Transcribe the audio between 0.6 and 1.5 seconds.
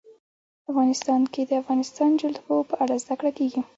افغانستان کې د